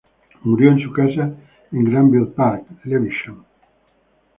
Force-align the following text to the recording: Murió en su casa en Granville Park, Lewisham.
Murió 0.41 0.71
en 0.71 0.79
su 0.81 0.91
casa 0.91 1.31
en 1.71 1.83
Granville 1.83 2.31
Park, 2.35 2.65
Lewisham. 2.85 3.43